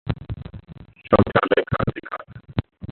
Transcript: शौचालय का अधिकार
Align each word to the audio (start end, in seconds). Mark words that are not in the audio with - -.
शौचालय 1.05 1.61
का 1.61 1.83
अधिकार 1.83 2.25